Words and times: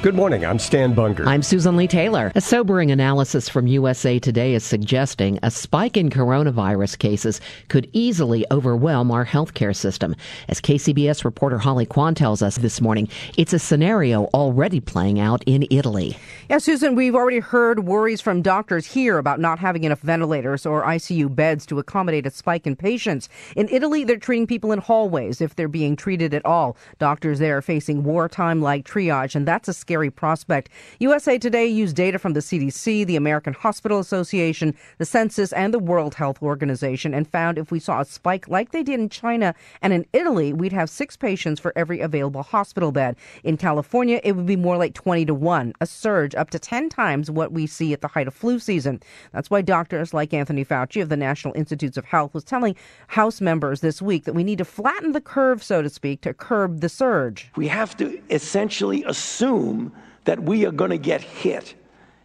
Good 0.00 0.14
morning. 0.14 0.46
I'm 0.46 0.60
Stan 0.60 0.94
Bunger. 0.94 1.26
I'm 1.26 1.42
Susan 1.42 1.76
Leigh 1.76 1.88
Taylor. 1.88 2.30
A 2.36 2.40
sobering 2.40 2.92
analysis 2.92 3.48
from 3.48 3.66
USA 3.66 4.20
Today 4.20 4.54
is 4.54 4.62
suggesting 4.62 5.40
a 5.42 5.50
spike 5.50 5.96
in 5.96 6.08
coronavirus 6.08 7.00
cases 7.00 7.40
could 7.66 7.90
easily 7.92 8.46
overwhelm 8.52 9.10
our 9.10 9.26
healthcare 9.26 9.74
system. 9.74 10.14
As 10.46 10.60
KCBS 10.60 11.24
reporter 11.24 11.58
Holly 11.58 11.84
Quan 11.84 12.14
tells 12.14 12.42
us 12.42 12.58
this 12.58 12.80
morning, 12.80 13.08
it's 13.36 13.52
a 13.52 13.58
scenario 13.58 14.26
already 14.26 14.78
playing 14.78 15.18
out 15.18 15.42
in 15.46 15.66
Italy. 15.68 16.16
Yeah, 16.48 16.58
Susan, 16.58 16.94
we've 16.94 17.16
already 17.16 17.40
heard 17.40 17.80
worries 17.80 18.20
from 18.20 18.40
doctors 18.40 18.86
here 18.86 19.18
about 19.18 19.40
not 19.40 19.58
having 19.58 19.82
enough 19.82 20.00
ventilators 20.00 20.64
or 20.64 20.84
ICU 20.84 21.34
beds 21.34 21.66
to 21.66 21.80
accommodate 21.80 22.24
a 22.24 22.30
spike 22.30 22.68
in 22.68 22.76
patients. 22.76 23.28
In 23.56 23.68
Italy, 23.68 24.04
they're 24.04 24.16
treating 24.16 24.46
people 24.46 24.70
in 24.70 24.78
hallways 24.78 25.40
if 25.40 25.56
they're 25.56 25.66
being 25.66 25.96
treated 25.96 26.34
at 26.34 26.46
all. 26.46 26.76
Doctors 27.00 27.40
there 27.40 27.56
are 27.58 27.62
facing 27.62 28.04
wartime 28.04 28.62
like 28.62 28.86
triage, 28.86 29.34
and 29.34 29.44
that's 29.44 29.66
a 29.66 29.87
scary 29.88 30.10
prospect. 30.10 30.68
USA 30.98 31.38
Today 31.38 31.66
used 31.66 31.96
data 31.96 32.18
from 32.18 32.34
the 32.34 32.40
CDC, 32.40 33.06
the 33.06 33.16
American 33.16 33.54
Hospital 33.54 33.98
Association, 33.98 34.74
the 34.98 35.06
Census, 35.06 35.50
and 35.54 35.72
the 35.72 35.78
World 35.78 36.14
Health 36.14 36.42
Organization 36.42 37.14
and 37.14 37.26
found 37.26 37.56
if 37.56 37.70
we 37.70 37.80
saw 37.80 38.02
a 38.02 38.04
spike 38.04 38.48
like 38.48 38.70
they 38.70 38.82
did 38.82 39.00
in 39.00 39.08
China 39.08 39.54
and 39.80 39.94
in 39.94 40.04
Italy, 40.12 40.52
we'd 40.52 40.74
have 40.74 40.90
six 40.90 41.16
patients 41.16 41.58
for 41.58 41.72
every 41.74 42.00
available 42.00 42.42
hospital 42.42 42.92
bed. 42.92 43.16
In 43.44 43.56
California, 43.56 44.20
it 44.22 44.32
would 44.32 44.44
be 44.44 44.56
more 44.56 44.76
like 44.76 44.92
20 44.92 45.24
to 45.24 45.32
1, 45.32 45.72
a 45.80 45.86
surge 45.86 46.34
up 46.34 46.50
to 46.50 46.58
10 46.58 46.90
times 46.90 47.30
what 47.30 47.52
we 47.52 47.66
see 47.66 47.94
at 47.94 48.02
the 48.02 48.08
height 48.08 48.28
of 48.28 48.34
flu 48.34 48.58
season. 48.58 49.00
That's 49.32 49.48
why 49.48 49.62
doctors 49.62 50.12
like 50.12 50.34
Anthony 50.34 50.66
Fauci 50.66 51.00
of 51.00 51.08
the 51.08 51.16
National 51.16 51.54
Institutes 51.54 51.96
of 51.96 52.04
Health 52.04 52.34
was 52.34 52.44
telling 52.44 52.76
House 53.06 53.40
members 53.40 53.80
this 53.80 54.02
week 54.02 54.24
that 54.24 54.34
we 54.34 54.44
need 54.44 54.58
to 54.58 54.66
flatten 54.66 55.12
the 55.12 55.22
curve, 55.22 55.62
so 55.62 55.80
to 55.80 55.88
speak, 55.88 56.20
to 56.20 56.34
curb 56.34 56.82
the 56.82 56.90
surge. 56.90 57.50
We 57.56 57.68
have 57.68 57.96
to 57.96 58.20
essentially 58.28 59.02
assume 59.04 59.77
that 60.24 60.42
we 60.42 60.66
are 60.66 60.72
going 60.72 60.90
to 60.90 60.98
get 60.98 61.22
hit. 61.22 61.74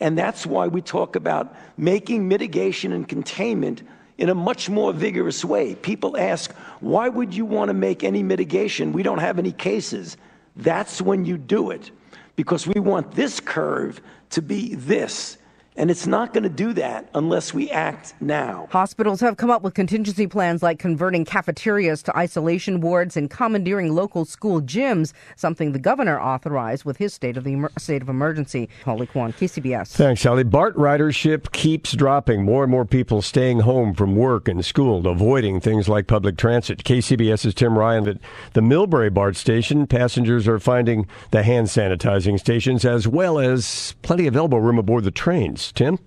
And 0.00 0.18
that's 0.18 0.44
why 0.44 0.66
we 0.66 0.82
talk 0.82 1.16
about 1.16 1.54
making 1.76 2.28
mitigation 2.28 2.92
and 2.92 3.08
containment 3.08 3.82
in 4.18 4.28
a 4.28 4.34
much 4.34 4.68
more 4.68 4.92
vigorous 4.92 5.44
way. 5.44 5.74
People 5.74 6.16
ask, 6.16 6.52
why 6.80 7.08
would 7.08 7.34
you 7.34 7.44
want 7.44 7.68
to 7.68 7.74
make 7.74 8.04
any 8.04 8.22
mitigation? 8.22 8.92
We 8.92 9.02
don't 9.02 9.18
have 9.18 9.38
any 9.38 9.52
cases. 9.52 10.16
That's 10.56 11.00
when 11.02 11.24
you 11.24 11.36
do 11.38 11.70
it, 11.70 11.90
because 12.36 12.66
we 12.66 12.80
want 12.80 13.12
this 13.12 13.40
curve 13.40 14.00
to 14.30 14.42
be 14.42 14.74
this. 14.74 15.38
And 15.76 15.90
it's 15.90 16.06
not 16.06 16.32
going 16.32 16.44
to 16.44 16.48
do 16.48 16.72
that 16.74 17.08
unless 17.14 17.52
we 17.52 17.68
act 17.68 18.14
now. 18.20 18.68
Hospitals 18.70 19.20
have 19.20 19.36
come 19.36 19.50
up 19.50 19.62
with 19.62 19.74
contingency 19.74 20.28
plans 20.28 20.62
like 20.62 20.78
converting 20.78 21.24
cafeterias 21.24 22.00
to 22.04 22.16
isolation 22.16 22.80
wards 22.80 23.16
and 23.16 23.28
commandeering 23.28 23.92
local 23.92 24.24
school 24.24 24.62
gyms, 24.62 25.12
something 25.34 25.72
the 25.72 25.80
governor 25.80 26.20
authorized 26.20 26.84
with 26.84 26.98
his 26.98 27.12
state 27.12 27.36
of 27.36 27.42
the 27.42 27.52
emer- 27.52 27.72
state 27.76 28.02
of 28.02 28.08
emergency. 28.08 28.68
Holly 28.84 29.06
Quan, 29.06 29.32
KCBS. 29.32 29.88
Thanks, 29.88 30.22
Holly. 30.22 30.44
BART 30.44 30.76
ridership 30.76 31.50
keeps 31.50 31.92
dropping. 31.92 32.44
More 32.44 32.62
and 32.62 32.70
more 32.70 32.84
people 32.84 33.20
staying 33.20 33.60
home 33.60 33.94
from 33.94 34.14
work 34.14 34.46
and 34.46 34.64
school, 34.64 35.08
avoiding 35.08 35.60
things 35.60 35.88
like 35.88 36.06
public 36.06 36.36
transit. 36.36 36.84
KCBS's 36.84 37.54
Tim 37.54 37.76
Ryan 37.76 38.08
at 38.08 38.18
the 38.52 38.60
Millbrae 38.60 39.12
BART 39.12 39.34
station. 39.34 39.88
Passengers 39.88 40.46
are 40.46 40.60
finding 40.60 41.08
the 41.32 41.42
hand 41.42 41.66
sanitizing 41.66 42.38
stations 42.38 42.84
as 42.84 43.08
well 43.08 43.40
as 43.40 43.96
plenty 44.02 44.28
of 44.28 44.36
elbow 44.36 44.58
room 44.58 44.78
aboard 44.78 45.02
the 45.02 45.10
trains. 45.10 45.63
Tim? 45.72 45.98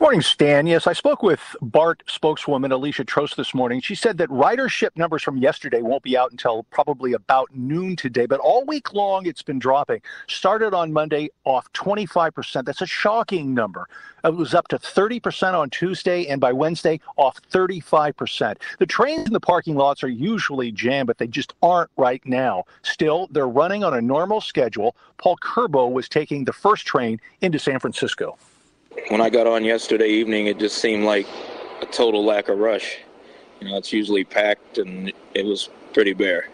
Morning, 0.00 0.20
Stan. 0.20 0.66
Yes, 0.66 0.86
I 0.86 0.92
spoke 0.92 1.22
with 1.22 1.40
BART 1.60 2.02
spokeswoman 2.06 2.70
Alicia 2.70 3.04
Trost 3.04 3.36
this 3.36 3.54
morning. 3.54 3.80
She 3.80 3.94
said 3.94 4.18
that 4.18 4.28
ridership 4.28 4.90
numbers 4.96 5.22
from 5.22 5.38
yesterday 5.38 5.82
won't 5.82 6.02
be 6.02 6.16
out 6.16 6.30
until 6.30 6.64
probably 6.64 7.14
about 7.14 7.48
noon 7.54 7.96
today, 7.96 8.26
but 8.26 8.40
all 8.40 8.64
week 8.64 8.92
long 8.92 9.26
it's 9.26 9.42
been 9.42 9.58
dropping. 9.58 10.00
Started 10.28 10.74
on 10.74 10.92
Monday 10.92 11.30
off 11.44 11.72
25%. 11.72 12.64
That's 12.64 12.82
a 12.82 12.86
shocking 12.86 13.54
number. 13.54 13.88
It 14.22 14.34
was 14.34 14.54
up 14.54 14.68
to 14.68 14.78
30% 14.78 15.54
on 15.54 15.70
Tuesday, 15.70 16.26
and 16.26 16.40
by 16.40 16.52
Wednesday, 16.52 17.00
off 17.16 17.40
35%. 17.50 18.56
The 18.78 18.86
trains 18.86 19.26
in 19.26 19.32
the 19.32 19.40
parking 19.40 19.76
lots 19.76 20.04
are 20.04 20.08
usually 20.08 20.70
jammed, 20.70 21.06
but 21.06 21.18
they 21.18 21.26
just 21.26 21.54
aren't 21.62 21.90
right 21.96 22.24
now. 22.24 22.64
Still, 22.82 23.28
they're 23.32 23.48
running 23.48 23.82
on 23.82 23.94
a 23.94 24.00
normal 24.00 24.40
schedule. 24.40 24.94
Paul 25.16 25.36
Kerbo 25.38 25.90
was 25.90 26.08
taking 26.08 26.44
the 26.44 26.52
first 26.52 26.86
train 26.86 27.20
into 27.40 27.58
San 27.58 27.80
Francisco 27.80 28.38
when 29.08 29.20
I 29.20 29.30
got 29.30 29.46
on 29.46 29.64
yesterday 29.64 30.08
evening, 30.08 30.46
it 30.46 30.58
just 30.58 30.78
seemed 30.78 31.04
like 31.04 31.26
a 31.80 31.86
total 31.86 32.24
lack 32.24 32.48
of 32.48 32.58
rush. 32.58 32.98
You 33.60 33.68
know, 33.68 33.76
it's 33.76 33.92
usually 33.92 34.24
packed 34.24 34.78
and 34.78 35.12
it 35.34 35.44
was 35.44 35.68
pretty 35.92 36.12
bare. 36.12 36.48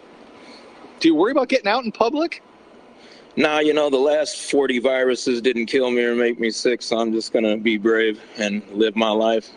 Do 1.01 1.09
you 1.09 1.15
worry 1.15 1.33
about 1.33 1.49
getting 1.49 1.69
out 1.69 1.85
in 1.85 1.93
public? 1.93 2.43
Nah, 3.37 3.59
you 3.59 3.75
know, 3.75 3.91
the 3.91 3.99
last 3.99 4.51
40 4.51 4.79
viruses 4.79 5.41
didn't 5.41 5.67
kill 5.67 5.91
me 5.91 6.03
or 6.03 6.15
make 6.15 6.39
me 6.39 6.51
sick, 6.51 6.83
so 6.83 6.99
I'm 6.99 7.13
just 7.13 7.33
going 7.33 7.45
to 7.45 7.57
be 7.57 7.77
brave 7.77 8.21
and 8.37 8.63
live 8.71 8.95
my 8.95 9.11
life. 9.11 9.51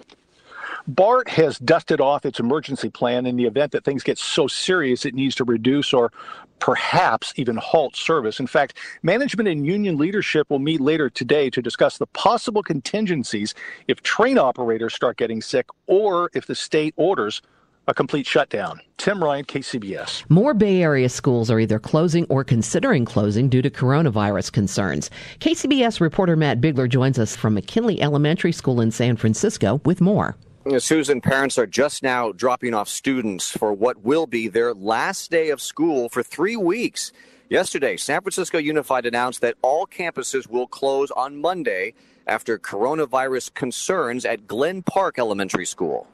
BART 0.87 1.27
has 1.29 1.59
dusted 1.59 1.99
off 1.99 2.25
its 2.25 2.39
emergency 2.39 2.89
plan 2.89 3.25
in 3.25 3.35
the 3.35 3.45
event 3.45 3.73
that 3.73 3.83
things 3.83 4.03
get 4.03 4.17
so 4.17 4.47
serious 4.47 5.05
it 5.05 5.13
needs 5.13 5.35
to 5.35 5.43
reduce 5.43 5.93
or 5.93 6.11
perhaps 6.59 7.33
even 7.35 7.57
halt 7.57 7.95
service. 7.95 8.39
In 8.39 8.47
fact, 8.47 8.77
management 9.03 9.47
and 9.47 9.65
union 9.65 9.97
leadership 9.97 10.49
will 10.49 10.59
meet 10.59 10.81
later 10.81 11.09
today 11.09 11.49
to 11.49 11.61
discuss 11.61 11.97
the 11.97 12.07
possible 12.07 12.63
contingencies 12.63 13.53
if 13.87 14.01
train 14.01 14.37
operators 14.37 14.93
start 14.93 15.17
getting 15.17 15.41
sick 15.41 15.67
or 15.87 16.29
if 16.33 16.45
the 16.45 16.55
state 16.55 16.93
orders 16.97 17.41
a 17.87 17.93
complete 17.93 18.27
shutdown. 18.27 18.81
Tim 18.97 19.23
Ryan, 19.23 19.45
KCBS. 19.45 20.29
More 20.29 20.53
Bay 20.53 20.81
Area 20.81 21.07
schools 21.09 21.49
are 21.49 21.59
either 21.59 21.79
closing 21.79 22.25
or 22.25 22.43
considering 22.43 23.05
closing 23.05 23.47
due 23.47 23.61
to 23.61 23.69
coronavirus 23.69 24.51
concerns. 24.51 25.09
KCBS 25.39 26.01
reporter 26.01 26.35
Matt 26.35 26.59
Bigler 26.59 26.87
joins 26.87 27.17
us 27.17 27.35
from 27.35 27.53
McKinley 27.53 28.01
Elementary 28.01 28.51
School 28.51 28.81
in 28.81 28.91
San 28.91 29.15
Francisco 29.15 29.81
with 29.85 30.01
more. 30.01 30.35
Susan, 30.75 31.21
parents 31.21 31.57
are 31.57 31.65
just 31.65 32.03
now 32.03 32.31
dropping 32.33 32.73
off 32.73 32.89
students 32.89 33.49
for 33.49 33.71
what 33.71 34.03
will 34.03 34.27
be 34.27 34.47
their 34.49 34.73
last 34.73 35.31
day 35.31 35.49
of 35.49 35.61
school 35.61 36.09
for 36.09 36.21
three 36.21 36.57
weeks. 36.57 37.13
Yesterday, 37.49 37.95
San 37.95 38.21
Francisco 38.21 38.57
Unified 38.57 39.05
announced 39.05 39.39
that 39.41 39.55
all 39.61 39.87
campuses 39.87 40.47
will 40.47 40.67
close 40.67 41.09
on 41.11 41.37
Monday 41.37 41.93
after 42.27 42.59
coronavirus 42.59 43.53
concerns 43.53 44.25
at 44.25 44.45
Glen 44.45 44.83
Park 44.83 45.17
Elementary 45.17 45.65
School. 45.65 46.05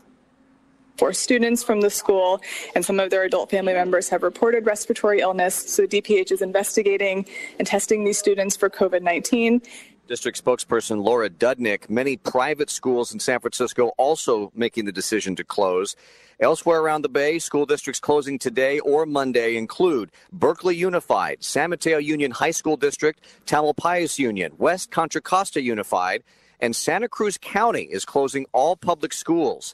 Four 0.98 1.14
students 1.14 1.64
from 1.64 1.82
the 1.82 1.90
school 1.90 2.40
and 2.76 2.86
some 2.86 3.00
of 3.00 3.10
their 3.10 3.24
adult 3.24 3.50
family 3.50 3.74
members 3.74 4.08
have 4.10 4.22
reported 4.22 4.68
respiratory 4.68 5.22
illness, 5.22 5.56
so 5.56 5.88
DPH 5.88 6.32
is 6.32 6.44
investigating 6.44 7.26
and 7.58 7.68
testing 7.68 8.04
these 8.04 8.20
students 8.20 8.56
for 8.56 8.70
COVID 8.70 9.02
19. 9.02 9.64
District 10.06 10.44
spokesperson 10.44 11.02
Laura 11.02 11.30
Dudnick, 11.30 11.90
many 11.90 12.18
private 12.18 12.70
schools 12.70 13.14
in 13.14 13.22
San 13.22 13.40
Francisco 13.40 13.94
also 13.98 14.52
making 14.54 14.84
the 14.84 14.92
decision 14.92 15.34
to 15.38 15.46
close. 15.46 15.96
Elsewhere 16.42 16.82
around 16.82 17.04
the 17.04 17.10
Bay, 17.10 17.40
school 17.40 17.66
districts 17.66 18.02
closing 18.02 18.38
today 18.38 18.80
or 18.80 19.06
Monday 19.06 19.56
include 19.56 20.12
Berkeley 20.34 20.76
Unified, 20.76 21.42
San 21.42 21.70
Mateo 21.70 22.00
Union 22.00 22.32
High 22.32 22.52
School 22.52 22.76
District, 22.76 23.24
Tamalpais 23.46 24.20
Union, 24.20 24.52
West 24.58 24.92
Contra 24.92 25.22
Costa 25.22 25.62
Unified, 25.62 26.22
and 26.60 26.76
Santa 26.76 27.08
Cruz 27.08 27.38
County 27.38 27.84
is 27.84 28.04
closing 28.04 28.46
all 28.52 28.76
public 28.76 29.14
schools. 29.14 29.74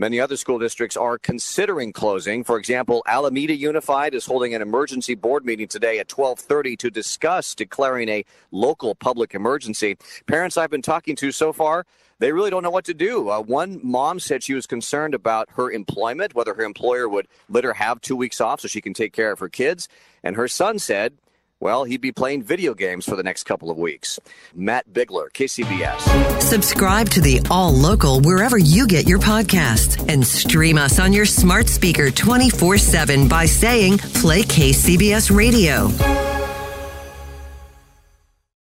Many 0.00 0.20
other 0.20 0.36
school 0.36 0.60
districts 0.60 0.96
are 0.96 1.18
considering 1.18 1.92
closing. 1.92 2.44
For 2.44 2.56
example, 2.56 3.02
Alameda 3.04 3.56
Unified 3.56 4.14
is 4.14 4.26
holding 4.26 4.54
an 4.54 4.62
emergency 4.62 5.16
board 5.16 5.44
meeting 5.44 5.66
today 5.66 5.98
at 5.98 6.06
12:30 6.06 6.76
to 6.76 6.88
discuss 6.88 7.52
declaring 7.52 8.08
a 8.08 8.24
local 8.52 8.94
public 8.94 9.34
emergency. 9.34 9.98
Parents 10.26 10.56
I've 10.56 10.70
been 10.70 10.82
talking 10.82 11.16
to 11.16 11.32
so 11.32 11.52
far, 11.52 11.84
they 12.20 12.30
really 12.30 12.48
don't 12.48 12.62
know 12.62 12.70
what 12.70 12.84
to 12.84 12.94
do. 12.94 13.28
Uh, 13.28 13.40
one 13.40 13.80
mom 13.82 14.20
said 14.20 14.44
she 14.44 14.54
was 14.54 14.68
concerned 14.68 15.14
about 15.14 15.48
her 15.56 15.68
employment, 15.68 16.32
whether 16.32 16.54
her 16.54 16.62
employer 16.62 17.08
would 17.08 17.26
let 17.48 17.64
her 17.64 17.72
have 17.72 18.00
2 18.00 18.14
weeks 18.14 18.40
off 18.40 18.60
so 18.60 18.68
she 18.68 18.80
can 18.80 18.94
take 18.94 19.12
care 19.12 19.32
of 19.32 19.40
her 19.40 19.48
kids, 19.48 19.88
and 20.22 20.36
her 20.36 20.46
son 20.46 20.78
said 20.78 21.14
well, 21.60 21.84
he'd 21.84 22.00
be 22.00 22.12
playing 22.12 22.42
video 22.42 22.74
games 22.74 23.04
for 23.04 23.16
the 23.16 23.22
next 23.22 23.44
couple 23.44 23.70
of 23.70 23.76
weeks. 23.78 24.18
Matt 24.54 24.92
Bigler, 24.92 25.30
KCBS. 25.32 26.42
Subscribe 26.42 27.08
to 27.10 27.20
the 27.20 27.40
All 27.50 27.72
Local 27.72 28.20
wherever 28.20 28.58
you 28.58 28.86
get 28.86 29.08
your 29.08 29.18
podcasts 29.18 29.98
and 30.12 30.26
stream 30.26 30.78
us 30.78 30.98
on 30.98 31.12
your 31.12 31.26
smart 31.26 31.68
speaker 31.68 32.10
24 32.10 32.78
7 32.78 33.28
by 33.28 33.46
saying 33.46 33.98
Play 33.98 34.42
KCBS 34.42 35.34
Radio. 35.34 36.27